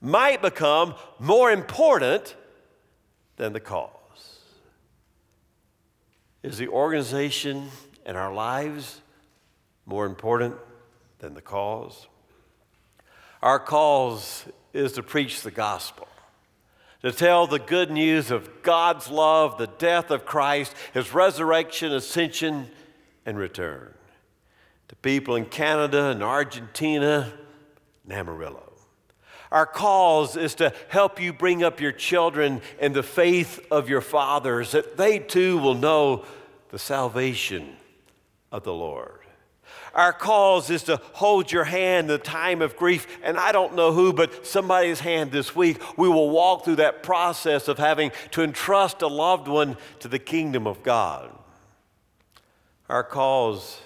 might 0.00 0.40
become 0.40 0.94
more 1.18 1.52
important 1.52 2.34
than 3.36 3.52
the 3.52 3.60
cause. 3.60 3.90
Is 6.42 6.56
the 6.56 6.68
organization 6.68 7.68
and 8.06 8.16
our 8.16 8.32
lives 8.32 9.02
more 9.84 10.06
important 10.06 10.54
than 11.18 11.34
the 11.34 11.42
cause? 11.42 12.06
Our 13.42 13.58
cause 13.58 14.46
is 14.72 14.92
to 14.92 15.02
preach 15.02 15.42
the 15.42 15.50
gospel, 15.50 16.08
to 17.02 17.12
tell 17.12 17.46
the 17.46 17.58
good 17.58 17.90
news 17.90 18.30
of 18.30 18.62
God's 18.62 19.10
love, 19.10 19.58
the 19.58 19.66
death 19.66 20.10
of 20.10 20.24
Christ, 20.24 20.74
his 20.94 21.12
resurrection, 21.12 21.92
ascension, 21.92 22.70
and 23.26 23.36
return 23.36 23.92
to 24.90 24.96
people 24.96 25.36
in 25.36 25.44
Canada 25.44 26.06
and 26.06 26.20
Argentina 26.20 27.32
and 28.02 28.12
Amarillo. 28.12 28.72
Our 29.52 29.64
cause 29.64 30.36
is 30.36 30.56
to 30.56 30.72
help 30.88 31.20
you 31.20 31.32
bring 31.32 31.62
up 31.62 31.80
your 31.80 31.92
children 31.92 32.60
in 32.80 32.92
the 32.92 33.04
faith 33.04 33.64
of 33.70 33.88
your 33.88 34.00
fathers, 34.00 34.72
that 34.72 34.96
they 34.96 35.20
too 35.20 35.58
will 35.58 35.76
know 35.76 36.24
the 36.70 36.78
salvation 36.78 37.76
of 38.50 38.64
the 38.64 38.74
Lord. 38.74 39.20
Our 39.94 40.12
cause 40.12 40.70
is 40.70 40.82
to 40.84 40.96
hold 41.12 41.52
your 41.52 41.64
hand 41.64 42.10
in 42.10 42.18
the 42.18 42.18
time 42.18 42.60
of 42.60 42.76
grief, 42.76 43.06
and 43.22 43.38
I 43.38 43.52
don't 43.52 43.76
know 43.76 43.92
who, 43.92 44.12
but 44.12 44.44
somebody's 44.44 44.98
hand 44.98 45.30
this 45.30 45.54
week. 45.54 45.80
We 45.96 46.08
will 46.08 46.30
walk 46.30 46.64
through 46.64 46.76
that 46.76 47.04
process 47.04 47.68
of 47.68 47.78
having 47.78 48.10
to 48.32 48.42
entrust 48.42 49.02
a 49.02 49.06
loved 49.06 49.46
one 49.46 49.76
to 50.00 50.08
the 50.08 50.18
kingdom 50.18 50.66
of 50.66 50.82
God. 50.82 51.30
Our 52.88 53.04
cause 53.04 53.78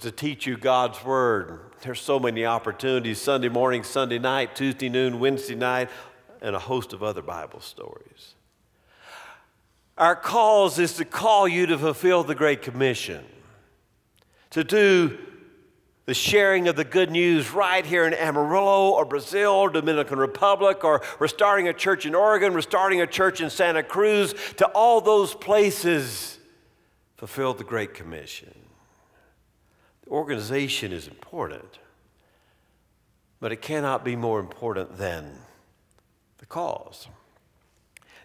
to 0.00 0.10
teach 0.10 0.46
you 0.46 0.56
God's 0.56 1.02
Word. 1.04 1.60
There's 1.82 2.00
so 2.00 2.18
many 2.18 2.44
opportunities 2.44 3.20
Sunday 3.20 3.48
morning, 3.48 3.82
Sunday 3.82 4.18
night, 4.18 4.56
Tuesday 4.56 4.88
noon, 4.88 5.20
Wednesday 5.20 5.54
night, 5.54 5.88
and 6.40 6.56
a 6.56 6.58
host 6.58 6.92
of 6.92 7.02
other 7.02 7.22
Bible 7.22 7.60
stories. 7.60 8.34
Our 9.98 10.16
cause 10.16 10.78
is 10.78 10.94
to 10.94 11.04
call 11.04 11.48
you 11.48 11.66
to 11.66 11.78
fulfill 11.78 12.24
the 12.24 12.34
Great 12.34 12.62
Commission, 12.62 13.24
to 14.50 14.62
do 14.62 15.16
the 16.04 16.14
sharing 16.14 16.68
of 16.68 16.76
the 16.76 16.84
good 16.84 17.10
news 17.10 17.52
right 17.52 17.84
here 17.84 18.06
in 18.06 18.14
Amarillo 18.14 18.90
or 18.90 19.04
Brazil 19.04 19.68
Dominican 19.68 20.18
Republic, 20.18 20.84
or 20.84 21.02
we're 21.18 21.28
starting 21.28 21.68
a 21.68 21.72
church 21.72 22.06
in 22.06 22.14
Oregon, 22.14 22.54
we're 22.54 22.60
starting 22.60 23.00
a 23.00 23.06
church 23.06 23.40
in 23.40 23.50
Santa 23.50 23.82
Cruz, 23.82 24.34
to 24.58 24.66
all 24.68 25.00
those 25.00 25.34
places, 25.34 26.38
fulfill 27.16 27.54
the 27.54 27.64
Great 27.64 27.94
Commission. 27.94 28.65
Organization 30.08 30.92
is 30.92 31.08
important, 31.08 31.78
but 33.40 33.50
it 33.52 33.60
cannot 33.60 34.04
be 34.04 34.14
more 34.14 34.38
important 34.38 34.98
than 34.98 35.38
the 36.38 36.46
cause. 36.46 37.08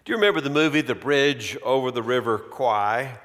Do 0.04 0.12
you 0.12 0.16
remember 0.16 0.40
the 0.40 0.50
movie 0.50 0.80
The 0.80 0.94
Bridge 0.94 1.56
Over 1.62 1.90
the 1.90 2.02
River 2.02 2.38
Kwai? 2.38 3.18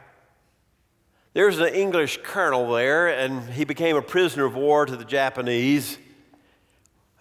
There's 1.33 1.59
an 1.59 1.67
English 1.67 2.19
colonel 2.23 2.71
there, 2.71 3.07
and 3.07 3.49
he 3.51 3.63
became 3.63 3.95
a 3.95 4.01
prisoner 4.01 4.45
of 4.45 4.55
war 4.55 4.87
to 4.87 4.95
the 4.95 5.05
Japanese. 5.05 5.99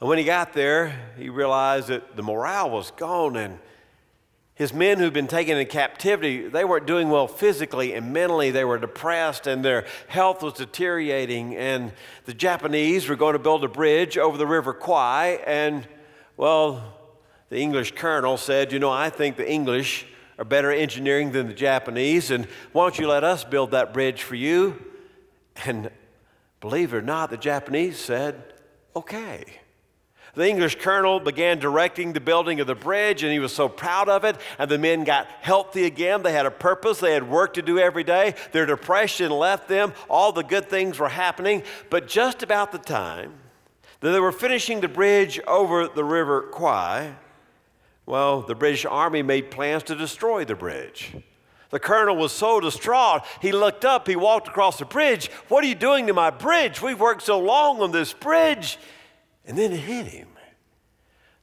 And 0.00 0.08
when 0.08 0.16
he 0.16 0.24
got 0.24 0.54
there, 0.54 1.12
he 1.18 1.28
realized 1.28 1.88
that 1.88 2.16
the 2.16 2.22
morale 2.22 2.70
was 2.70 2.90
gone, 2.92 3.36
and 3.36 3.58
His 4.56 4.72
men 4.72 4.98
who'd 4.98 5.12
been 5.12 5.26
taken 5.26 5.58
in 5.58 5.66
captivity, 5.66 6.48
they 6.48 6.64
weren't 6.64 6.86
doing 6.86 7.10
well 7.10 7.28
physically 7.28 7.92
and 7.92 8.14
mentally. 8.14 8.50
They 8.50 8.64
were 8.64 8.78
depressed 8.78 9.46
and 9.46 9.62
their 9.62 9.84
health 10.08 10.42
was 10.42 10.54
deteriorating. 10.54 11.54
And 11.54 11.92
the 12.24 12.32
Japanese 12.32 13.06
were 13.06 13.16
going 13.16 13.34
to 13.34 13.38
build 13.38 13.64
a 13.64 13.68
bridge 13.68 14.16
over 14.16 14.38
the 14.38 14.46
River 14.46 14.72
Kwai. 14.72 15.42
And, 15.46 15.86
well, 16.38 16.82
the 17.50 17.58
English 17.58 17.96
colonel 17.96 18.38
said, 18.38 18.72
You 18.72 18.78
know, 18.78 18.90
I 18.90 19.10
think 19.10 19.36
the 19.36 19.48
English 19.48 20.06
are 20.38 20.44
better 20.46 20.72
engineering 20.72 21.32
than 21.32 21.48
the 21.48 21.54
Japanese. 21.54 22.30
And 22.30 22.46
why 22.72 22.84
don't 22.84 22.98
you 22.98 23.08
let 23.08 23.24
us 23.24 23.44
build 23.44 23.72
that 23.72 23.92
bridge 23.92 24.22
for 24.22 24.36
you? 24.36 24.82
And 25.66 25.90
believe 26.60 26.94
it 26.94 26.96
or 26.96 27.02
not, 27.02 27.28
the 27.28 27.36
Japanese 27.36 27.98
said, 27.98 28.54
Okay. 28.94 29.44
The 30.36 30.46
English 30.46 30.76
colonel 30.80 31.18
began 31.18 31.58
directing 31.58 32.12
the 32.12 32.20
building 32.20 32.60
of 32.60 32.66
the 32.66 32.74
bridge, 32.74 33.22
and 33.22 33.32
he 33.32 33.38
was 33.38 33.54
so 33.54 33.70
proud 33.70 34.10
of 34.10 34.22
it. 34.22 34.36
And 34.58 34.70
the 34.70 34.76
men 34.76 35.02
got 35.02 35.26
healthy 35.40 35.86
again. 35.86 36.22
They 36.22 36.32
had 36.32 36.44
a 36.44 36.50
purpose, 36.50 37.00
they 37.00 37.14
had 37.14 37.26
work 37.26 37.54
to 37.54 37.62
do 37.62 37.78
every 37.78 38.04
day. 38.04 38.34
Their 38.52 38.66
depression 38.66 39.30
left 39.30 39.66
them. 39.66 39.94
All 40.10 40.32
the 40.32 40.44
good 40.44 40.68
things 40.68 40.98
were 40.98 41.08
happening. 41.08 41.62
But 41.88 42.06
just 42.06 42.42
about 42.42 42.70
the 42.70 42.78
time 42.78 43.32
that 44.00 44.10
they 44.10 44.20
were 44.20 44.30
finishing 44.30 44.82
the 44.82 44.88
bridge 44.88 45.40
over 45.46 45.88
the 45.88 46.04
River 46.04 46.42
Kwai, 46.42 47.14
well, 48.04 48.42
the 48.42 48.54
British 48.54 48.84
Army 48.84 49.22
made 49.22 49.50
plans 49.50 49.84
to 49.84 49.94
destroy 49.94 50.44
the 50.44 50.54
bridge. 50.54 51.16
The 51.70 51.80
colonel 51.80 52.14
was 52.14 52.32
so 52.32 52.60
distraught, 52.60 53.22
he 53.40 53.52
looked 53.52 53.86
up, 53.86 54.06
he 54.06 54.16
walked 54.16 54.48
across 54.48 54.78
the 54.78 54.84
bridge. 54.84 55.30
What 55.48 55.64
are 55.64 55.66
you 55.66 55.74
doing 55.74 56.06
to 56.08 56.12
my 56.12 56.28
bridge? 56.28 56.82
We've 56.82 57.00
worked 57.00 57.22
so 57.22 57.40
long 57.40 57.80
on 57.80 57.90
this 57.90 58.12
bridge. 58.12 58.78
And 59.46 59.56
then 59.56 59.72
it 59.72 59.78
hit 59.78 60.06
him. 60.06 60.28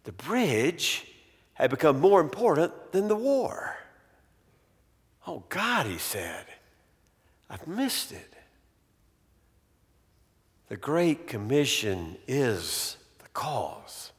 The 0.04 0.12
bridge 0.12 1.08
had 1.54 1.70
become 1.70 2.00
more 2.00 2.20
important 2.20 2.92
than 2.92 3.08
the 3.08 3.16
war. 3.16 3.78
Oh, 5.26 5.44
God, 5.48 5.86
he 5.86 5.98
said, 5.98 6.46
I've 7.50 7.68
missed 7.68 8.12
it. 8.12 8.34
The 10.68 10.76
Great 10.76 11.28
Commission 11.28 12.18
is 12.28 12.98
the 13.20 13.30
cause. 13.30 14.12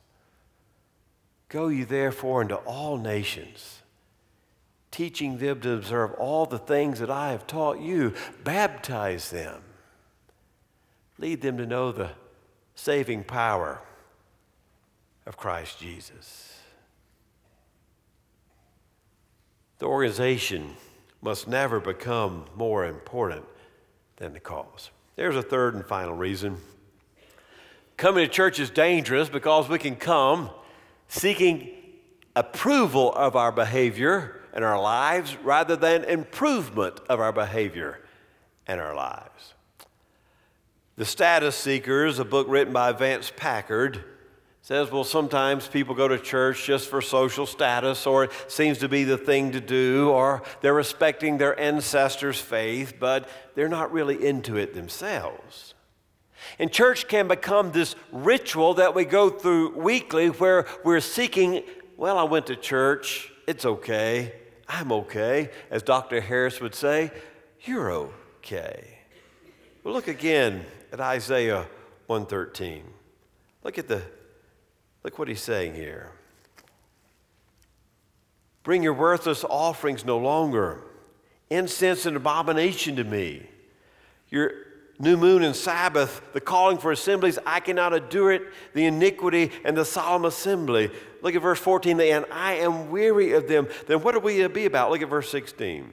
Go 1.48 1.68
ye 1.68 1.84
therefore 1.84 2.42
into 2.42 2.56
all 2.56 2.96
nations, 2.96 3.82
teaching 4.90 5.38
them 5.38 5.60
to 5.60 5.72
observe 5.72 6.12
all 6.14 6.46
the 6.46 6.58
things 6.58 7.00
that 7.00 7.10
I 7.10 7.32
have 7.32 7.46
taught 7.46 7.80
you. 7.80 8.14
Baptize 8.42 9.30
them, 9.30 9.62
lead 11.18 11.42
them 11.42 11.58
to 11.58 11.66
know 11.66 11.92
the 11.92 12.10
saving 12.74 13.24
power 13.24 13.80
of 15.26 15.36
Christ 15.36 15.78
Jesus. 15.78 16.58
The 19.78 19.86
organization 19.86 20.76
must 21.22 21.48
never 21.48 21.80
become 21.80 22.44
more 22.54 22.84
important 22.86 23.44
than 24.16 24.32
the 24.32 24.40
cause. 24.40 24.90
There's 25.16 25.36
a 25.36 25.42
third 25.42 25.74
and 25.74 25.84
final 25.84 26.14
reason. 26.14 26.58
Coming 27.96 28.26
to 28.26 28.30
church 28.30 28.58
is 28.58 28.70
dangerous 28.70 29.28
because 29.28 29.68
we 29.68 29.78
can 29.78 29.96
come 29.96 30.50
seeking 31.08 31.70
approval 32.36 33.12
of 33.14 33.36
our 33.36 33.52
behavior 33.52 34.40
and 34.52 34.64
our 34.64 34.80
lives 34.80 35.36
rather 35.42 35.76
than 35.76 36.04
improvement 36.04 37.00
of 37.08 37.20
our 37.20 37.32
behavior 37.32 38.00
and 38.66 38.80
our 38.80 38.94
lives. 38.94 39.53
The 40.96 41.04
Status 41.04 41.56
Seekers, 41.56 42.20
a 42.20 42.24
book 42.24 42.46
written 42.48 42.72
by 42.72 42.92
Vance 42.92 43.32
Packard, 43.34 44.04
says, 44.62 44.92
well, 44.92 45.02
sometimes 45.02 45.66
people 45.66 45.92
go 45.92 46.06
to 46.06 46.20
church 46.20 46.66
just 46.66 46.88
for 46.88 47.02
social 47.02 47.46
status, 47.46 48.06
or 48.06 48.24
it 48.24 48.32
seems 48.46 48.78
to 48.78 48.88
be 48.88 49.02
the 49.02 49.18
thing 49.18 49.50
to 49.50 49.60
do, 49.60 50.10
or 50.10 50.44
they're 50.60 50.72
respecting 50.72 51.36
their 51.36 51.58
ancestors' 51.58 52.40
faith, 52.40 52.94
but 53.00 53.28
they're 53.56 53.68
not 53.68 53.90
really 53.90 54.24
into 54.24 54.56
it 54.56 54.72
themselves. 54.72 55.74
And 56.60 56.70
church 56.72 57.08
can 57.08 57.26
become 57.26 57.72
this 57.72 57.96
ritual 58.12 58.74
that 58.74 58.94
we 58.94 59.04
go 59.04 59.30
through 59.30 59.76
weekly 59.76 60.28
where 60.28 60.64
we're 60.84 61.00
seeking, 61.00 61.64
well, 61.96 62.18
I 62.18 62.22
went 62.22 62.46
to 62.46 62.56
church, 62.56 63.32
it's 63.48 63.64
okay, 63.64 64.32
I'm 64.68 64.92
okay. 64.92 65.50
As 65.72 65.82
Dr. 65.82 66.20
Harris 66.20 66.60
would 66.60 66.76
say, 66.76 67.10
you're 67.62 67.90
okay. 67.90 68.98
Well, 69.82 69.92
look 69.92 70.06
again 70.06 70.64
at 70.94 71.00
Isaiah 71.00 71.66
113. 72.06 72.84
Look 73.64 73.78
at 73.78 73.88
the 73.88 74.00
look 75.02 75.18
what 75.18 75.26
he's 75.26 75.40
saying 75.40 75.74
here. 75.74 76.12
Bring 78.62 78.84
your 78.84 78.94
worthless 78.94 79.42
offerings 79.42 80.04
no 80.04 80.18
longer. 80.18 80.82
Incense 81.50 82.06
and 82.06 82.16
abomination 82.16 82.94
to 82.94 83.02
me. 83.02 83.48
Your 84.28 84.52
new 85.00 85.16
moon 85.16 85.42
and 85.42 85.56
Sabbath, 85.56 86.22
the 86.32 86.40
calling 86.40 86.78
for 86.78 86.92
assemblies, 86.92 87.40
I 87.44 87.58
cannot 87.58 87.92
endure 87.92 88.30
it, 88.30 88.42
the 88.72 88.84
iniquity 88.84 89.50
and 89.64 89.76
the 89.76 89.84
solemn 89.84 90.24
assembly. 90.24 90.92
Look 91.22 91.34
at 91.34 91.42
verse 91.42 91.58
14, 91.58 92.00
and 92.00 92.24
I 92.30 92.54
am 92.54 92.92
weary 92.92 93.32
of 93.32 93.48
them. 93.48 93.66
Then 93.88 94.00
what 94.00 94.14
are 94.14 94.20
we 94.20 94.38
to 94.38 94.48
be 94.48 94.64
about? 94.64 94.92
Look 94.92 95.02
at 95.02 95.08
verse 95.08 95.28
16. 95.28 95.92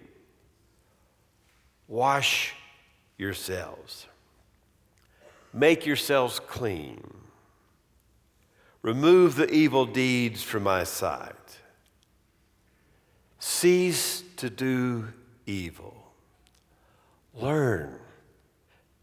Wash 1.87 2.53
yourselves. 3.17 4.05
Make 5.53 5.85
yourselves 5.85 6.39
clean. 6.39 7.13
Remove 8.81 9.35
the 9.35 9.51
evil 9.51 9.85
deeds 9.85 10.41
from 10.41 10.63
my 10.63 10.83
sight. 10.83 11.59
Cease 13.37 14.23
to 14.37 14.49
do 14.49 15.09
evil. 15.45 16.13
Learn 17.33 17.99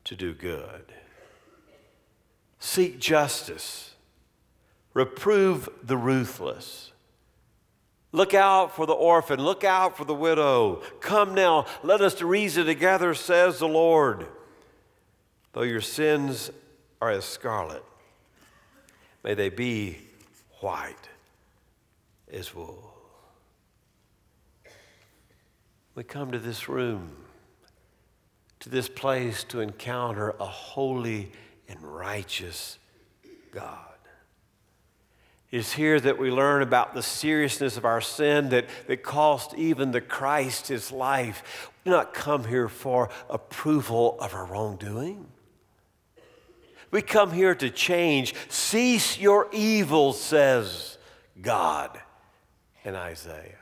to 0.04 0.16
do 0.16 0.32
good. 0.32 0.92
Seek 2.58 2.98
justice. 2.98 3.94
Reprove 4.94 5.68
the 5.82 5.96
ruthless. 5.96 6.92
Look 8.10 8.34
out 8.34 8.74
for 8.74 8.86
the 8.86 8.94
orphan. 8.94 9.40
Look 9.42 9.64
out 9.64 9.96
for 9.96 10.04
the 10.04 10.14
widow. 10.14 10.82
Come 11.00 11.34
now, 11.34 11.66
let 11.82 12.00
us 12.00 12.22
reason 12.22 12.66
together, 12.66 13.14
says 13.14 13.58
the 13.58 13.68
Lord. 13.68 14.26
Though 15.58 15.64
your 15.64 15.80
sins 15.80 16.52
are 17.02 17.10
as 17.10 17.24
scarlet, 17.24 17.82
may 19.24 19.34
they 19.34 19.48
be 19.48 19.98
white 20.60 21.08
as 22.32 22.54
wool. 22.54 22.94
We 25.96 26.04
come 26.04 26.30
to 26.30 26.38
this 26.38 26.68
room, 26.68 27.10
to 28.60 28.68
this 28.68 28.88
place 28.88 29.42
to 29.48 29.58
encounter 29.58 30.32
a 30.38 30.46
holy 30.46 31.32
and 31.68 31.82
righteous 31.82 32.78
God. 33.50 33.96
It 35.50 35.56
is 35.56 35.72
here 35.72 35.98
that 35.98 36.18
we 36.18 36.30
learn 36.30 36.62
about 36.62 36.94
the 36.94 37.02
seriousness 37.02 37.76
of 37.76 37.84
our 37.84 38.00
sin 38.00 38.50
that, 38.50 38.66
that 38.86 39.02
cost 39.02 39.54
even 39.54 39.90
the 39.90 40.00
Christ 40.00 40.68
his 40.68 40.92
life. 40.92 41.72
We 41.84 41.90
do 41.90 41.96
not 41.96 42.14
come 42.14 42.44
here 42.44 42.68
for 42.68 43.10
approval 43.28 44.16
of 44.20 44.34
our 44.34 44.44
wrongdoing. 44.44 45.26
We 46.90 47.02
come 47.02 47.32
here 47.32 47.54
to 47.54 47.70
change. 47.70 48.34
Cease 48.48 49.18
your 49.18 49.48
evil, 49.52 50.12
says 50.12 50.98
God 51.40 52.00
in 52.84 52.94
Isaiah. 52.94 53.54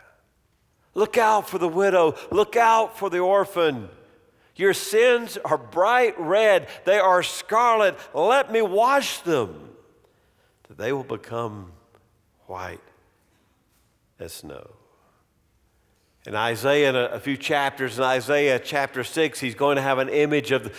Look 0.95 1.19
out 1.19 1.49
for 1.49 1.59
the 1.59 1.69
widow. 1.69 2.15
Look 2.31 2.57
out 2.57 2.99
for 2.99 3.11
the 3.11 3.19
orphan. 3.19 3.89
Your 4.55 4.73
sins 4.73 5.37
are 5.45 5.59
bright 5.59 6.19
red, 6.19 6.69
they 6.85 6.99
are 6.99 7.23
scarlet. 7.23 7.99
Let 8.15 8.51
me 8.51 8.63
wash 8.63 9.21
them, 9.21 9.71
that 10.69 10.79
they 10.79 10.95
will 10.95 11.05
become 11.05 11.73
white 12.47 12.81
as 14.19 14.33
snow. 14.33 14.71
In 16.27 16.35
Isaiah, 16.35 16.89
in 16.89 16.97
a, 16.97 17.21
few 17.21 17.37
chapters, 17.37 17.99
in 17.99 18.05
Isaiah 18.05 18.59
chapter 18.59 19.05
6, 19.05 19.39
he's 19.39 19.55
going 19.55 19.77
to 19.77 19.83
have 19.83 19.99
an 19.99 20.09
image 20.09 20.51
of 20.51 20.65
the, 20.65 20.73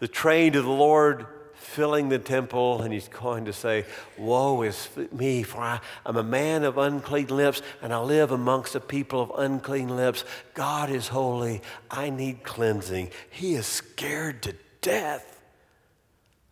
the 0.00 0.08
train 0.08 0.56
of 0.56 0.64
the 0.64 0.70
Lord 0.70 1.26
filling 1.70 2.08
the 2.08 2.18
temple, 2.18 2.82
and 2.82 2.92
he's 2.92 3.06
going 3.06 3.44
to 3.44 3.52
say, 3.52 3.84
Woe 4.18 4.62
is 4.62 4.88
me, 5.12 5.44
for 5.44 5.60
I, 5.60 5.80
am 6.04 6.16
a 6.16 6.22
man 6.22 6.64
of 6.64 6.78
unclean 6.78 7.28
lips, 7.28 7.62
and 7.80 7.92
I 7.92 8.00
live 8.00 8.32
amongst 8.32 8.74
a 8.74 8.80
people 8.80 9.22
of 9.22 9.32
unclean 9.36 9.96
lips. 9.96 10.24
God 10.54 10.90
is 10.90 11.08
holy. 11.08 11.62
I 11.88 12.10
need 12.10 12.42
cleansing. 12.42 13.10
He 13.30 13.54
is 13.54 13.66
scared 13.66 14.42
to 14.42 14.54
death 14.80 15.40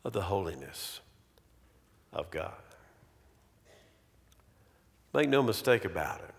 of 0.04 0.12
the 0.12 0.22
holiness 0.22 1.00
of 2.12 2.30
God. 2.30 2.54
Make 5.12 5.28
no 5.28 5.42
mistake 5.42 5.84
about 5.84 6.20
it. 6.20 6.34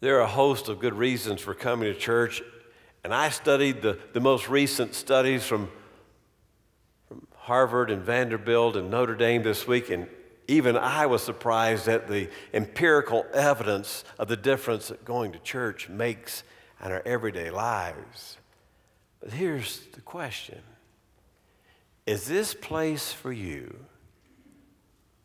There 0.00 0.16
are 0.16 0.22
a 0.22 0.26
host 0.26 0.68
of 0.70 0.80
good 0.80 0.94
reasons 0.94 1.42
for 1.42 1.54
coming 1.54 1.92
to 1.92 1.98
church, 1.98 2.42
and 3.04 3.12
I 3.12 3.28
studied 3.28 3.82
the, 3.82 3.98
the 4.14 4.20
most 4.20 4.48
recent 4.48 4.94
studies 4.94 5.44
from 5.44 5.68
Harvard 7.42 7.90
and 7.90 8.02
Vanderbilt 8.02 8.76
and 8.76 8.88
Notre 8.88 9.16
Dame 9.16 9.42
this 9.42 9.66
week, 9.66 9.90
and 9.90 10.06
Even 10.46 10.76
I 10.76 11.06
was 11.06 11.24
surprised 11.24 11.88
at 11.88 12.06
the 12.06 12.28
empirical 12.54 13.26
evidence 13.34 14.04
of 14.16 14.28
the 14.28 14.36
difference 14.36 14.88
that 14.88 15.04
going 15.04 15.32
to 15.32 15.40
church 15.40 15.88
makes 15.88 16.44
in 16.84 16.92
our 16.92 17.02
everyday 17.04 17.50
lives. 17.50 18.38
But 19.20 19.32
here's 19.32 19.86
the 19.92 20.00
question 20.00 20.60
Is 22.06 22.26
this 22.26 22.54
place 22.54 23.12
for 23.12 23.32
you 23.32 23.76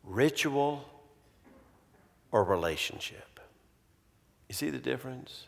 ritual 0.02 0.88
or 2.32 2.42
relationship? 2.42 3.38
You 4.48 4.56
see 4.56 4.70
the 4.70 4.78
difference? 4.78 5.44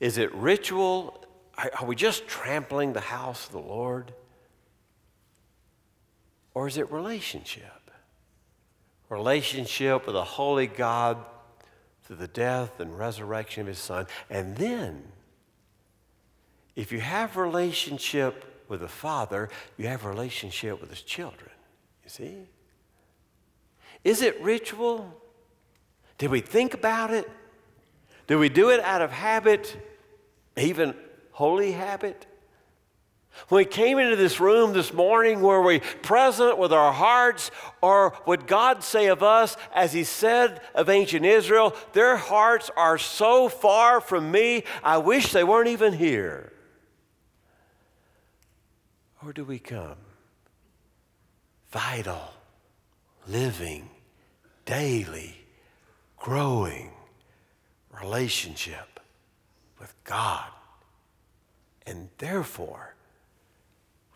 Is 0.00 0.16
it 0.16 0.34
ritual? 0.34 1.24
Are 1.58 1.84
we 1.84 1.94
just 1.94 2.26
trampling 2.26 2.94
the 2.94 3.00
house 3.00 3.46
of 3.46 3.52
the 3.52 3.58
Lord? 3.58 4.14
Or 6.58 6.66
is 6.66 6.76
it 6.76 6.90
relationship? 6.90 7.88
Relationship 9.10 10.08
with 10.08 10.16
a 10.16 10.24
holy 10.24 10.66
God 10.66 11.18
through 12.02 12.16
the 12.16 12.26
death 12.26 12.80
and 12.80 12.98
resurrection 12.98 13.60
of 13.60 13.66
his 13.68 13.78
son. 13.78 14.08
And 14.28 14.56
then, 14.56 15.04
if 16.74 16.90
you 16.90 16.98
have 16.98 17.36
relationship 17.36 18.64
with 18.66 18.80
the 18.80 18.88
Father, 18.88 19.50
you 19.76 19.86
have 19.86 20.04
relationship 20.04 20.80
with 20.80 20.90
his 20.90 21.02
children. 21.02 21.52
You 22.02 22.10
see? 22.10 22.36
Is 24.02 24.20
it 24.20 24.42
ritual? 24.42 25.16
Did 26.18 26.30
we 26.32 26.40
think 26.40 26.74
about 26.74 27.12
it? 27.12 27.30
Did 28.26 28.38
we 28.38 28.48
do 28.48 28.70
it 28.70 28.80
out 28.80 29.00
of 29.00 29.12
habit, 29.12 29.76
even 30.56 30.96
holy 31.30 31.70
habit? 31.70 32.26
When 33.48 33.60
we 33.60 33.64
came 33.64 33.98
into 33.98 34.16
this 34.16 34.40
room 34.40 34.72
this 34.72 34.92
morning, 34.92 35.40
were 35.40 35.62
we 35.62 35.78
present 35.78 36.58
with 36.58 36.72
our 36.72 36.92
hearts, 36.92 37.50
or 37.80 38.12
would 38.26 38.46
God 38.46 38.82
say 38.82 39.06
of 39.06 39.22
us, 39.22 39.56
as 39.72 39.92
He 39.92 40.04
said 40.04 40.60
of 40.74 40.88
ancient 40.88 41.24
Israel, 41.24 41.74
their 41.92 42.16
hearts 42.16 42.70
are 42.76 42.98
so 42.98 43.48
far 43.48 44.00
from 44.00 44.30
me, 44.30 44.64
I 44.82 44.98
wish 44.98 45.32
they 45.32 45.44
weren't 45.44 45.68
even 45.68 45.92
here? 45.92 46.52
Or 49.24 49.32
do 49.32 49.44
we 49.44 49.58
come 49.58 49.96
vital, 51.70 52.32
living, 53.26 53.88
daily, 54.64 55.36
growing 56.16 56.90
relationship 58.00 59.00
with 59.80 59.94
God? 60.04 60.50
And 61.86 62.10
therefore, 62.18 62.94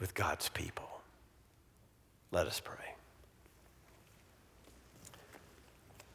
with 0.03 0.15
God's 0.15 0.49
people. 0.49 1.01
Let 2.33 2.49
us 2.49 2.59
pray. 2.59 2.97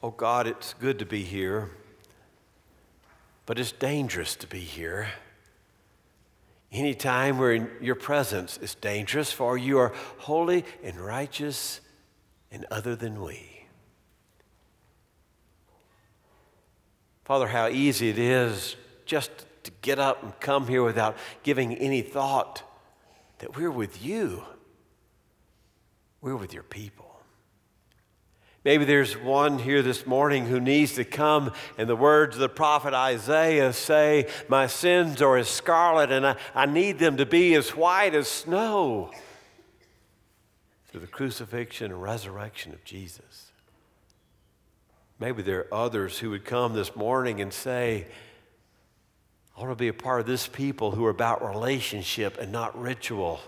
Oh 0.03 0.11
God, 0.11 0.45
it's 0.45 0.73
good 0.73 0.99
to 0.99 1.05
be 1.05 1.23
here, 1.23 1.71
but 3.45 3.57
it's 3.57 3.71
dangerous 3.71 4.35
to 4.35 4.45
be 4.45 4.59
here. 4.59 5.07
Anytime 6.69 7.37
we're 7.37 7.53
in 7.53 7.71
your 7.79 7.95
presence 7.95 8.57
is 8.57 8.75
dangerous, 8.75 9.31
for 9.31 9.57
you 9.57 9.77
are 9.79 9.93
holy 10.17 10.65
and 10.83 10.99
righteous 10.99 11.79
and 12.51 12.65
other 12.69 12.93
than 12.93 13.21
we. 13.21 13.67
Father, 17.23 17.47
how 17.47 17.69
easy 17.69 18.09
it 18.09 18.19
is 18.19 18.75
just 19.05 19.31
to 19.63 19.71
get 19.81 19.97
up 19.97 20.23
and 20.23 20.37
come 20.41 20.67
here 20.67 20.83
without 20.83 21.15
giving 21.43 21.73
any 21.73 22.01
thought 22.01 22.63
that 23.39 23.55
we're 23.55 23.71
with 23.71 24.03
you, 24.03 24.43
we're 26.21 26.35
with 26.35 26.53
your 26.53 26.63
people. 26.63 27.07
Maybe 28.63 28.83
there's 28.83 29.15
one 29.15 29.59
here 29.59 29.81
this 29.81 30.05
morning 30.05 30.47
who 30.47 30.59
needs 30.59 30.95
to 30.95 31.05
come, 31.05 31.53
and 31.77 31.87
the 31.87 31.95
words 31.95 32.35
of 32.35 32.41
the 32.41 32.49
prophet 32.49 32.93
Isaiah 32.93 33.71
say, 33.71 34.27
My 34.49 34.67
sins 34.67 35.21
are 35.21 35.37
as 35.37 35.47
scarlet, 35.47 36.11
and 36.11 36.27
I, 36.27 36.35
I 36.53 36.65
need 36.65 36.99
them 36.99 37.15
to 37.17 37.25
be 37.25 37.55
as 37.55 37.69
white 37.69 38.13
as 38.13 38.27
snow 38.27 39.11
through 40.87 40.99
the 40.99 41.07
crucifixion 41.07 41.91
and 41.91 42.01
resurrection 42.01 42.73
of 42.73 42.83
Jesus. 42.83 43.51
Maybe 45.19 45.41
there 45.41 45.59
are 45.59 45.73
others 45.73 46.19
who 46.19 46.31
would 46.31 46.43
come 46.43 46.73
this 46.73 46.95
morning 46.95 47.39
and 47.39 47.53
say, 47.53 48.07
I 49.57 49.61
want 49.61 49.71
to 49.71 49.75
be 49.75 49.87
a 49.87 49.93
part 49.93 50.19
of 50.19 50.27
this 50.27 50.45
people 50.47 50.91
who 50.91 51.03
are 51.05 51.09
about 51.09 51.43
relationship 51.43 52.37
and 52.37 52.51
not 52.51 52.79
ritual. 52.79 53.39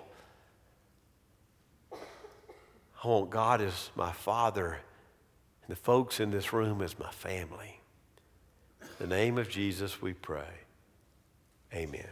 I 1.92 3.08
want 3.08 3.30
God 3.30 3.62
as 3.62 3.92
my 3.96 4.12
father 4.12 4.80
and 5.62 5.70
the 5.70 5.76
folks 5.76 6.20
in 6.20 6.32
this 6.32 6.52
room 6.52 6.82
as 6.82 6.98
my 6.98 7.12
family. 7.12 7.80
In 8.82 8.88
the 8.98 9.16
name 9.16 9.38
of 9.38 9.50
Jesus, 9.50 10.02
we 10.02 10.14
pray. 10.14 10.50
Amen. 11.74 12.08